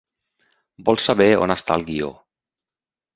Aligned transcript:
Vol 0.87 0.97
saber 1.03 1.27
on 1.47 1.55
està 1.57 1.77
el 1.81 1.85
guió. 1.91 2.09